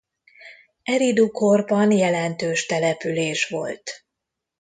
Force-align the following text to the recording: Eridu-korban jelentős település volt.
Eridu-korban 0.83 1.91
jelentős 1.91 2.65
település 2.65 3.49
volt. 3.49 4.05